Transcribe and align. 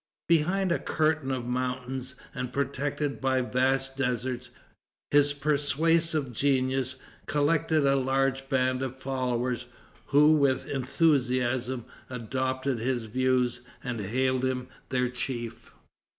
Behind 0.27 0.71
a 0.71 0.79
curtain 0.79 1.29
of 1.29 1.45
mountains, 1.45 2.15
and 2.33 2.51
protected 2.51 3.21
by 3.21 3.41
vast 3.41 3.97
deserts, 3.97 4.49
his 5.11 5.31
persuasive 5.33 6.33
genius 6.33 6.95
collected 7.27 7.85
a 7.85 7.95
large 7.97 8.49
band 8.49 8.81
of 8.81 8.97
followers, 8.97 9.67
who 10.07 10.31
with 10.31 10.65
enthusiasm 10.67 11.85
adopted 12.09 12.79
his 12.79 13.03
views 13.03 13.61
and 13.83 13.99
hailed 13.99 14.43
him 14.43 14.69
their 14.89 15.07
chief. 15.07 15.71